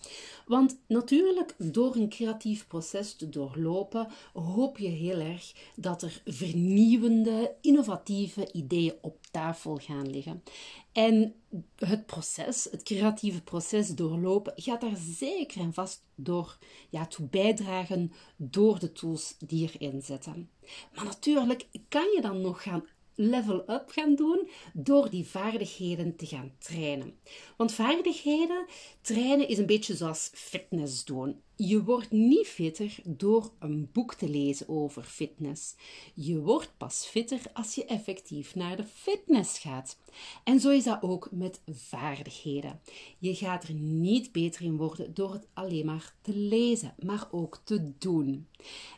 Want 0.45 0.79
natuurlijk, 0.87 1.55
door 1.57 1.95
een 1.95 2.09
creatief 2.09 2.67
proces 2.67 3.15
te 3.15 3.29
doorlopen, 3.29 4.07
hoop 4.33 4.77
je 4.77 4.87
heel 4.87 5.19
erg 5.19 5.53
dat 5.75 6.01
er 6.01 6.21
vernieuwende, 6.25 7.55
innovatieve 7.61 8.51
ideeën 8.51 8.93
op 9.01 9.17
tafel 9.31 9.75
gaan 9.75 10.09
liggen. 10.09 10.43
En 10.91 11.35
het 11.75 12.05
proces, 12.05 12.67
het 12.71 12.83
creatieve 12.83 13.41
proces 13.41 13.89
doorlopen, 13.89 14.53
gaat 14.55 14.81
daar 14.81 14.97
zeker 14.97 15.61
en 15.61 15.73
vast 15.73 16.03
door 16.15 16.57
ja, 16.89 17.05
toe 17.05 17.27
bijdragen 17.27 18.11
door 18.35 18.79
de 18.79 18.91
tools 18.91 19.35
die 19.37 19.69
erin 19.79 20.01
zitten. 20.01 20.49
Maar 20.95 21.05
natuurlijk 21.05 21.67
kan 21.87 22.11
je 22.15 22.21
dan 22.21 22.41
nog 22.41 22.63
gaan 22.63 22.85
level 23.19 23.63
up 23.67 23.89
gaan 23.91 24.15
doen 24.15 24.49
door 24.73 25.09
die 25.09 25.27
vaardigheden 25.27 26.15
te 26.15 26.25
gaan 26.25 26.51
trainen. 26.57 27.13
Want 27.57 27.73
vaardigheden 27.73 28.65
trainen 29.01 29.47
is 29.47 29.57
een 29.57 29.65
beetje 29.65 29.95
zoals 29.95 30.29
fitness 30.33 31.05
doen. 31.05 31.41
Je 31.61 31.83
wordt 31.83 32.11
niet 32.11 32.47
fitter 32.47 32.95
door 33.03 33.51
een 33.59 33.89
boek 33.91 34.13
te 34.13 34.29
lezen 34.29 34.69
over 34.69 35.03
fitness. 35.03 35.75
Je 36.13 36.41
wordt 36.41 36.73
pas 36.77 37.05
fitter 37.05 37.41
als 37.53 37.75
je 37.75 37.85
effectief 37.85 38.55
naar 38.55 38.75
de 38.75 38.83
fitness 38.83 39.59
gaat. 39.59 39.97
En 40.43 40.59
zo 40.59 40.69
is 40.69 40.83
dat 40.83 41.01
ook 41.01 41.27
met 41.31 41.61
vaardigheden. 41.71 42.81
Je 43.17 43.35
gaat 43.35 43.63
er 43.63 43.73
niet 43.73 44.31
beter 44.31 44.61
in 44.61 44.77
worden 44.77 45.13
door 45.13 45.33
het 45.33 45.47
alleen 45.53 45.85
maar 45.85 46.13
te 46.21 46.35
lezen, 46.35 46.95
maar 46.99 47.27
ook 47.31 47.61
te 47.63 47.91
doen. 47.97 48.47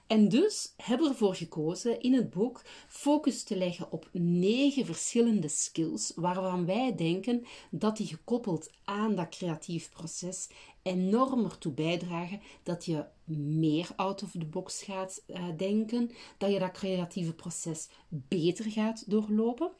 En 0.08 0.30
dus 0.30 0.74
hebben 0.78 1.08
we 1.08 1.12
ervoor 1.12 1.36
gekozen 1.36 2.02
in 2.02 2.14
het 2.14 2.30
boek 2.30 2.62
focus 2.88 3.44
te 3.44 3.58
leggen 3.58 3.92
op 3.92 4.10
negen 4.12 4.86
verschillende 4.86 5.48
skills 5.48 6.12
waarvan 6.16 6.66
wij 6.66 6.96
denken 6.96 7.46
dat 7.70 7.98
die 7.98 8.08
gekoppeld 8.08 8.70
aan 8.84 9.16
dat 9.16 9.30
creatief 9.30 9.90
proces 9.90 10.48
enorm 10.84 11.44
ertoe 11.44 11.72
bijdragen 11.72 12.42
dat 12.64 12.86
je 12.86 13.06
meer 13.36 13.90
out 13.96 14.24
of 14.24 14.32
the 14.32 14.46
box 14.46 14.84
gaat 14.84 15.24
uh, 15.28 15.46
denken, 15.58 16.12
dat 16.38 16.52
je 16.52 16.60
dat 16.60 16.72
creatieve 16.72 17.34
proces 17.34 17.90
beter 18.08 18.72
gaat 18.72 19.10
doorlopen. 19.10 19.72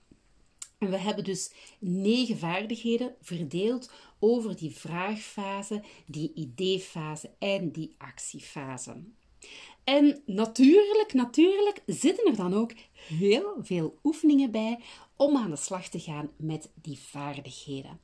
En 0.78 0.90
we 0.90 0.98
hebben 0.98 1.24
dus 1.24 1.52
negen 1.80 2.38
vaardigheden 2.38 3.16
verdeeld 3.22 3.92
over 4.20 4.56
die 4.56 4.72
vraagfase, 4.72 5.84
die 6.06 6.34
ideefase 6.34 7.30
en 7.40 7.72
die 7.72 7.96
actiefase. 7.98 9.04
En 9.84 10.22
natuurlijk, 10.26 11.14
natuurlijk 11.14 11.84
zitten 11.86 12.26
er 12.26 12.36
dan 12.36 12.54
ook 12.54 12.74
heel 12.94 13.56
veel 13.62 14.00
oefeningen 14.04 14.52
bij 14.52 14.80
om 15.16 15.38
aan 15.38 15.50
de 15.50 15.56
slag 15.56 15.88
te 15.88 16.00
gaan 16.00 16.32
met 16.38 16.72
die 16.82 17.00
vaardigheden. 17.00 18.00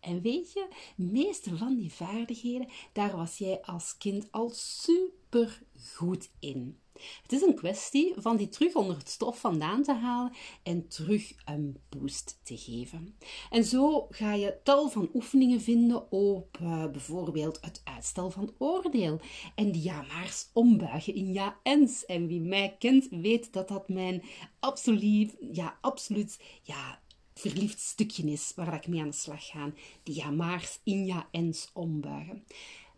En 0.00 0.20
weet 0.20 0.52
je, 0.52 0.68
meeste 0.96 1.56
van 1.56 1.76
die 1.76 1.92
vaardigheden, 1.92 2.68
daar 2.92 3.16
was 3.16 3.38
jij 3.38 3.60
als 3.62 3.96
kind 3.98 4.28
al 4.30 4.50
super 4.50 5.62
goed 5.94 6.30
in. 6.38 6.78
Het 7.22 7.32
is 7.32 7.42
een 7.42 7.54
kwestie 7.54 8.14
van 8.16 8.36
die 8.36 8.48
terug 8.48 8.74
onder 8.74 8.96
het 8.96 9.08
stof 9.08 9.40
vandaan 9.40 9.82
te 9.82 9.94
halen 9.94 10.32
en 10.62 10.88
terug 10.88 11.32
een 11.44 11.80
boost 11.88 12.40
te 12.42 12.56
geven. 12.56 13.16
En 13.50 13.64
zo 13.64 14.06
ga 14.10 14.32
je 14.32 14.56
tal 14.62 14.88
van 14.88 15.10
oefeningen 15.14 15.60
vinden 15.60 16.12
op 16.12 16.58
uh, 16.62 16.86
bijvoorbeeld 16.86 17.58
het 17.60 17.80
uitstel 17.84 18.30
van 18.30 18.54
oordeel 18.58 19.20
en 19.54 19.72
die 19.72 19.82
ja-maars 19.82 20.48
ombuigen 20.52 21.14
in 21.14 21.32
ja-ens. 21.32 22.04
En 22.04 22.26
wie 22.26 22.40
mij 22.40 22.76
kent 22.78 23.08
weet 23.10 23.52
dat 23.52 23.68
dat 23.68 23.88
mijn 23.88 24.22
absoluut, 24.60 25.36
ja, 25.52 25.78
absoluut, 25.80 26.40
ja, 26.62 27.00
verliefd 27.40 27.80
stukje 27.80 28.30
is 28.30 28.52
waar 28.56 28.74
ik 28.74 28.88
mee 28.88 29.00
aan 29.00 29.10
de 29.10 29.16
slag 29.16 29.46
ga. 29.46 29.72
Die 30.02 30.14
ja-maars 30.14 30.78
in 30.84 31.04
ja-ens 31.04 31.70
ombuigen. 31.72 32.44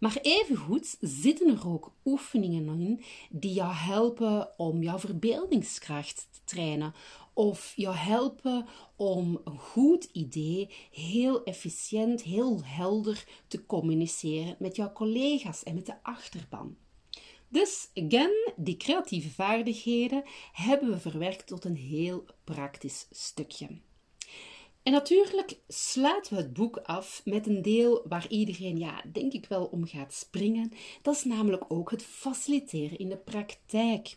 Maar 0.03 0.19
evengoed 0.23 0.97
zitten 1.01 1.49
er 1.49 1.69
ook 1.69 1.93
oefeningen 2.05 2.81
in 2.81 3.03
die 3.31 3.53
jou 3.53 3.73
helpen 3.73 4.59
om 4.59 4.83
jouw 4.83 4.99
verbeeldingskracht 4.99 6.29
te 6.31 6.39
trainen. 6.45 6.95
Of 7.33 7.73
jou 7.77 7.97
helpen 7.97 8.67
om 8.97 9.41
een 9.45 9.59
goed 9.59 10.09
idee 10.13 10.71
heel 10.91 11.45
efficiënt, 11.45 12.23
heel 12.23 12.61
helder 12.65 13.25
te 13.47 13.67
communiceren 13.67 14.57
met 14.59 14.77
jouw 14.77 14.93
collega's 14.93 15.63
en 15.63 15.75
met 15.75 15.87
de 15.87 16.03
achterban. 16.03 16.77
Dus, 17.49 17.91
again, 17.95 18.53
die 18.57 18.77
creatieve 18.77 19.31
vaardigheden 19.31 20.25
hebben 20.53 20.91
we 20.91 20.99
verwerkt 20.99 21.47
tot 21.47 21.65
een 21.65 21.77
heel 21.77 22.25
praktisch 22.45 23.07
stukje. 23.11 23.69
En 24.83 24.93
natuurlijk 24.93 25.59
sluiten 25.69 26.37
we 26.37 26.43
het 26.43 26.53
boek 26.53 26.77
af 26.77 27.23
met 27.25 27.47
een 27.47 27.62
deel 27.62 28.03
waar 28.09 28.29
iedereen, 28.29 28.79
ja, 28.79 29.03
denk 29.12 29.33
ik 29.33 29.47
wel 29.47 29.65
om 29.65 29.87
gaat 29.87 30.15
springen. 30.15 30.73
Dat 31.03 31.15
is 31.15 31.25
namelijk 31.25 31.65
ook 31.69 31.91
het 31.91 32.03
faciliteren 32.03 32.99
in 32.99 33.09
de 33.09 33.17
praktijk. 33.17 34.15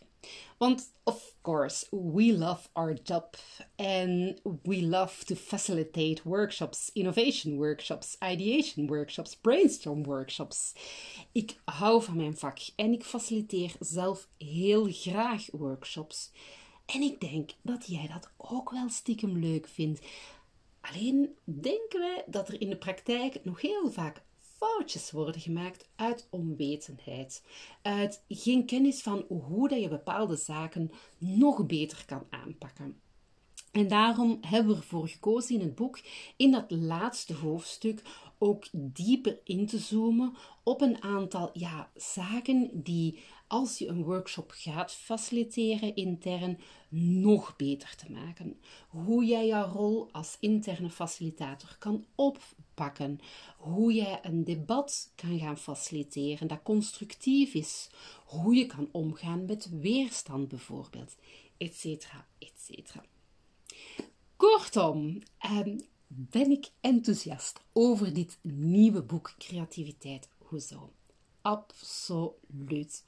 Want, 0.58 0.92
of 1.04 1.34
course, 1.42 1.86
we 1.90 2.38
love 2.38 2.68
our 2.72 2.98
job 3.02 3.36
and 3.76 4.40
we 4.62 4.86
love 4.86 5.24
to 5.24 5.34
facilitate 5.34 6.20
workshops, 6.24 6.90
innovation 6.92 7.56
workshops, 7.56 8.16
ideation 8.32 8.86
workshops, 8.86 9.36
brainstorm 9.36 10.04
workshops. 10.04 10.72
Ik 11.32 11.56
hou 11.64 12.02
van 12.02 12.16
mijn 12.16 12.36
vak 12.36 12.58
en 12.76 12.92
ik 12.92 13.04
faciliteer 13.04 13.72
zelf 13.80 14.28
heel 14.38 14.86
graag 14.90 15.46
workshops. 15.52 16.30
En 16.86 17.02
ik 17.02 17.20
denk 17.20 17.50
dat 17.62 17.86
jij 17.86 18.08
dat 18.08 18.30
ook 18.36 18.70
wel 18.70 18.88
stiekem 18.88 19.38
leuk 19.38 19.68
vindt. 19.68 20.00
Alleen 20.92 21.36
denken 21.44 22.00
wij 22.00 22.24
dat 22.26 22.48
er 22.48 22.60
in 22.60 22.68
de 22.68 22.76
praktijk 22.76 23.44
nog 23.44 23.60
heel 23.60 23.90
vaak 23.90 24.22
foutjes 24.36 25.10
worden 25.10 25.40
gemaakt 25.40 25.88
uit 25.96 26.26
onwetendheid, 26.30 27.42
uit 27.82 28.24
geen 28.28 28.66
kennis 28.66 29.02
van 29.02 29.24
hoe 29.28 29.68
dat 29.68 29.80
je 29.80 29.88
bepaalde 29.88 30.36
zaken 30.36 30.90
nog 31.18 31.66
beter 31.66 32.04
kan 32.06 32.26
aanpakken. 32.30 33.00
En 33.72 33.88
daarom 33.88 34.38
hebben 34.40 34.72
we 34.72 34.80
ervoor 34.80 35.08
gekozen 35.08 35.54
in 35.54 35.60
het 35.60 35.74
boek, 35.74 36.00
in 36.36 36.50
dat 36.50 36.70
laatste 36.70 37.34
hoofdstuk, 37.34 38.02
ook 38.38 38.66
dieper 38.72 39.40
in 39.44 39.66
te 39.66 39.78
zoomen 39.78 40.36
op 40.62 40.80
een 40.80 41.02
aantal 41.02 41.50
ja, 41.52 41.90
zaken 41.94 42.70
die 42.72 43.18
als 43.46 43.78
je 43.78 43.86
een 43.86 44.02
workshop 44.02 44.50
gaat 44.56 44.92
faciliteren 44.92 45.94
intern 45.96 46.58
nog 46.88 47.56
beter 47.56 47.96
te 47.96 48.12
maken. 48.12 48.60
Hoe 48.88 49.24
jij 49.24 49.46
jouw 49.46 49.70
rol 49.70 50.08
als 50.12 50.36
interne 50.40 50.90
facilitator 50.90 51.76
kan 51.78 52.06
oppakken. 52.14 53.20
Hoe 53.56 53.92
jij 53.92 54.18
een 54.22 54.44
debat 54.44 55.12
kan 55.14 55.38
gaan 55.38 55.58
faciliteren 55.58 56.48
dat 56.48 56.62
constructief 56.62 57.54
is. 57.54 57.90
Hoe 58.24 58.54
je 58.54 58.66
kan 58.66 58.88
omgaan 58.92 59.44
met 59.44 59.68
weerstand 59.80 60.48
bijvoorbeeld, 60.48 61.16
etcetera, 61.56 62.26
etcetera. 62.38 63.04
Kortom, 64.36 65.22
ehm, 65.38 65.78
ben 66.16 66.50
ik 66.50 66.70
enthousiast 66.80 67.60
over 67.72 68.14
dit 68.14 68.38
nieuwe 68.42 69.02
boek 69.02 69.34
Creativiteit. 69.38 70.28
Hoezo? 70.38 70.92
Absoluut. 71.40 73.04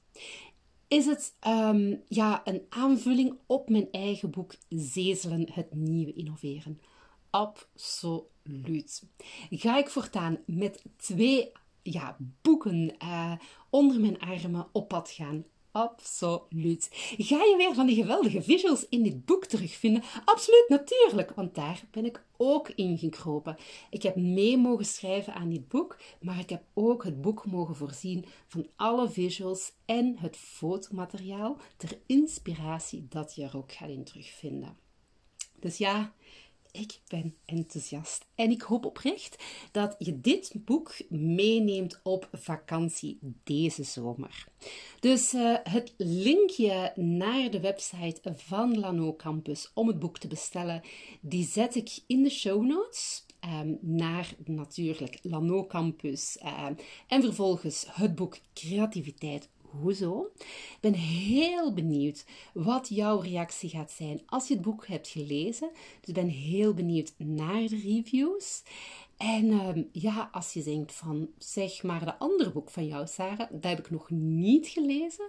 Is 0.89 1.07
het 1.07 1.35
um, 1.47 2.03
ja, 2.09 2.41
een 2.45 2.63
aanvulling 2.69 3.39
op 3.47 3.69
mijn 3.69 3.91
eigen 3.91 4.31
boek 4.31 4.55
Zezelen, 4.69 5.53
het 5.53 5.75
nieuwe 5.75 6.13
innoveren? 6.13 6.81
Absoluut. 7.31 9.05
Ga 9.51 9.79
ik 9.79 9.89
voortaan 9.89 10.39
met 10.47 10.83
twee 10.97 11.53
ja, 11.83 12.17
boeken 12.43 12.95
uh, 13.03 13.33
onder 13.71 14.01
mijn 14.01 14.19
armen 14.19 14.67
op 14.73 14.89
pad 14.89 15.11
gaan 15.11 15.45
Absoluut. 15.71 16.89
Ga 17.19 17.37
je 17.37 17.55
weer 17.57 17.75
van 17.75 17.87
die 17.87 17.97
geweldige 17.97 18.43
visuals 18.43 18.89
in 18.89 19.03
dit 19.03 19.25
boek 19.25 19.45
terugvinden? 19.45 20.03
Absoluut, 20.25 20.65
natuurlijk, 20.69 21.31
want 21.31 21.55
daar 21.55 21.83
ben 21.91 22.05
ik 22.05 22.25
ook 22.37 22.69
in 22.69 22.99
gekropen. 22.99 23.57
Ik 23.91 24.03
heb 24.03 24.17
mee 24.17 24.57
mogen 24.57 24.85
schrijven 24.85 25.35
aan 25.35 25.49
dit 25.49 25.69
boek, 25.69 25.97
maar 26.21 26.39
ik 26.39 26.51
heb 26.51 26.63
ook 26.75 27.05
het 27.05 27.21
boek 27.21 27.47
mogen 27.47 27.77
voorzien 27.77 28.25
van 28.47 28.67
alle 28.77 29.11
visuals 29.11 29.73
en 29.85 30.19
het 30.19 30.37
fotomateriaal 30.37 31.57
ter 31.77 31.99
inspiratie 32.07 33.07
dat 33.09 33.35
je 33.35 33.43
er 33.43 33.57
ook 33.57 33.73
gaat 33.73 33.89
in 33.89 34.05
terugvinden. 34.05 34.77
Dus 35.61 35.79
ja, 35.79 36.13
ik 36.79 37.01
ben 37.09 37.35
enthousiast 37.45 38.27
en 38.35 38.51
ik 38.51 38.63
hoop 38.63 38.85
oprecht 38.85 39.43
dat 39.73 39.95
je 39.99 40.21
dit 40.21 40.53
boek 40.55 40.97
meeneemt 41.09 42.01
op 42.03 42.29
vakantie 42.33 43.19
deze 43.45 43.83
zomer. 43.83 44.47
Dus 45.01 45.35
uh, 45.35 45.57
het 45.63 45.95
linkje 45.97 46.93
naar 46.95 47.51
de 47.51 47.61
website 47.61 48.35
van 48.37 48.79
Lano 48.79 49.15
Campus 49.15 49.71
om 49.75 49.87
het 49.87 49.99
boek 49.99 50.19
te 50.19 50.29
bestellen, 50.29 50.83
die 51.21 51.45
zet 51.45 51.75
ik 51.75 51.99
in 52.07 52.23
de 52.23 52.31
show 52.31 52.65
notes. 52.65 53.27
Um, 53.61 53.79
naar 53.81 54.35
natuurlijk 54.45 55.19
Lano 55.23 55.67
Campus 55.67 56.39
um, 56.45 56.77
en 57.09 57.23
vervolgens 57.23 57.87
het 57.91 58.15
boek 58.15 58.39
Creativiteit 58.55 59.49
Hoezo? 59.71 60.31
Ik 60.39 60.79
ben 60.81 60.95
heel 60.95 61.73
benieuwd 61.73 62.25
wat 62.53 62.89
jouw 62.89 63.19
reactie 63.19 63.69
gaat 63.71 63.91
zijn 63.91 64.23
als 64.27 64.49
je 64.49 64.55
het 64.55 64.63
boek 64.63 64.87
hebt 64.87 65.09
gelezen. 65.09 65.71
Dus 66.01 66.09
ik 66.09 66.15
ben 66.15 66.29
heel 66.29 66.75
benieuwd 66.75 67.15
naar 67.17 67.67
de 67.67 67.81
reviews. 67.85 68.63
En 69.17 69.45
uh, 69.45 69.69
ja, 69.93 70.29
als 70.33 70.53
je 70.53 70.63
denkt 70.63 70.93
van, 70.93 71.29
zeg 71.39 71.83
maar, 71.83 72.05
de 72.05 72.19
andere 72.19 72.51
boek 72.51 72.71
van 72.71 72.87
jou, 72.87 73.07
Sarah, 73.07 73.51
dat 73.51 73.63
heb 73.63 73.79
ik 73.79 73.91
nog 73.91 74.11
niet 74.11 74.67
gelezen. 74.67 75.29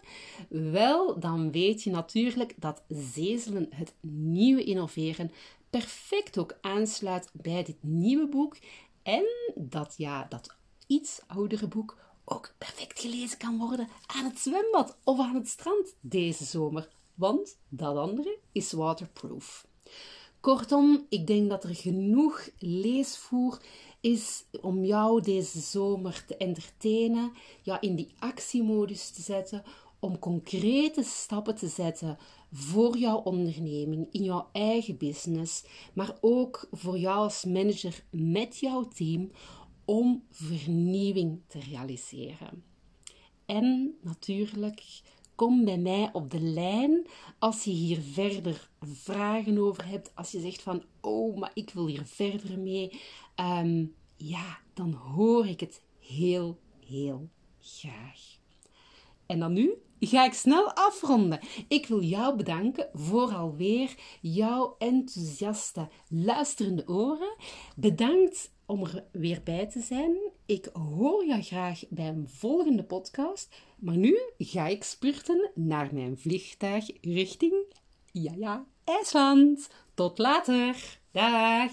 Wel, 0.49 1.19
dan 1.19 1.52
weet 1.52 1.84
je 1.84 1.89
natuurlijk 1.89 2.54
dat 2.58 2.84
Zezelen, 2.88 3.67
het 3.69 3.93
nieuwe 4.02 4.63
innoveren, 4.63 5.32
perfect 5.69 6.38
ook 6.38 6.58
aansluit 6.62 7.30
bij 7.34 7.63
dit 7.63 7.78
nieuwe 7.80 8.28
boek. 8.28 8.58
En 9.04 9.25
dat, 9.56 9.93
ja, 9.97 10.25
dat 10.30 10.56
iets 10.88 11.21
oudere 11.28 11.67
boek 11.67 11.97
ook 12.30 12.54
perfect 12.58 13.00
gelezen 13.00 13.38
kan 13.38 13.58
worden 13.58 13.88
aan 14.06 14.26
het 14.26 14.39
zwembad 14.39 14.98
of 15.04 15.20
aan 15.20 15.36
het 15.36 15.48
strand 15.48 15.96
deze 16.02 16.46
zomer, 16.46 16.89
want 17.13 17.58
dat 17.70 17.96
andere 17.96 18.38
is 18.52 18.72
waterproof. 18.72 19.68
Kortom, 20.39 21.06
ik 21.10 21.28
denk 21.28 21.50
dat 21.50 21.63
er 21.63 21.76
genoeg 21.76 22.50
leesvoer 22.60 23.62
is 24.02 24.44
om 24.62 24.86
jou 24.86 25.22
deze 25.22 25.60
zomer 25.60 26.24
te 26.28 26.38
entertainen, 26.38 27.32
ja, 27.62 27.82
in 27.82 27.96
die 27.96 28.13
actiemodus 28.20 29.10
te 29.10 29.22
zetten, 29.22 29.63
om 30.00 30.20
concrete 30.20 31.04
stappen 31.04 31.56
te 31.56 31.68
zetten 31.68 32.18
voor 32.52 32.98
jouw 32.98 33.18
onderneming, 33.18 34.08
in 34.12 34.24
jouw 34.24 34.50
eigen 34.52 34.98
business, 34.98 35.63
maar 35.94 36.18
ook 36.22 36.68
voor 36.72 36.98
jou 36.98 37.18
als 37.18 37.46
manager 37.46 38.04
met 38.12 38.58
jouw 38.58 38.88
team 38.88 39.32
om 39.89 40.23
vernieuwing 40.30 41.41
te 41.47 41.60
realiseren. 41.60 42.63
En 43.45 43.97
natuurlijk, 44.02 45.02
kom 45.36 45.65
bij 45.65 45.78
mij 45.78 46.10
op 46.13 46.32
de 46.32 46.39
lijn 46.39 47.08
als 47.39 47.63
je 47.63 47.71
hier 47.71 48.02
verder 48.02 48.69
vragen 48.80 49.58
over 49.58 49.88
hebt. 49.88 50.15
Als 50.15 50.32
je 50.32 50.39
zegt 50.39 50.62
van, 50.62 50.84
oh, 51.02 51.38
maar 51.38 51.52
ik 51.54 51.69
wil 51.69 51.88
hier 51.88 52.06
verder 52.06 52.60
mee. 52.60 52.99
Ehm, 53.36 53.86
ja, 54.15 54.60
dan 54.73 54.93
hoor 54.93 55.47
ik 55.47 55.60
het 55.60 55.82
heel, 55.99 56.60
heel 56.86 57.30
graag. 57.60 58.38
En 59.30 59.39
dan 59.39 59.54
nu 59.54 59.78
ga 60.00 60.26
ik 60.26 60.34
snel 60.34 60.74
afronden. 60.74 61.39
Ik 61.68 61.88
wil 61.88 62.02
jou 62.02 62.36
bedanken 62.36 62.89
voor 62.94 63.34
alweer 63.34 63.96
jouw 64.22 64.76
enthousiaste 64.78 65.88
luisterende 66.08 66.88
oren. 66.88 67.36
Bedankt 67.76 68.52
om 68.65 68.84
er 68.84 69.04
weer 69.12 69.42
bij 69.44 69.68
te 69.68 69.80
zijn. 69.82 70.18
Ik 70.46 70.70
hoor 70.74 71.26
jou 71.26 71.42
graag 71.42 71.84
bij 71.89 72.08
een 72.08 72.30
volgende 72.30 72.84
podcast. 72.84 73.56
Maar 73.80 73.98
nu 73.98 74.20
ga 74.38 74.68
ik 74.68 74.84
spurten 74.84 75.52
naar 75.56 75.89
mijn 75.94 76.18
vliegtuig 76.18 76.92
richting, 77.02 77.54
ja 78.12 78.34
ja, 78.38 78.65
IJsland. 78.84 79.70
Tot 79.94 80.18
later. 80.18 81.00
Dag. 81.12 81.72